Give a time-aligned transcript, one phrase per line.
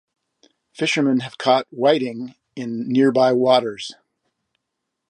[0.73, 3.93] Fishermen have caught whiting in nearby waters.